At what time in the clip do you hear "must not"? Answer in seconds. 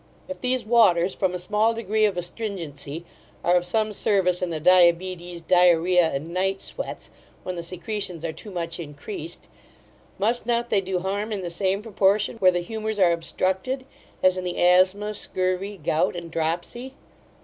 10.17-10.71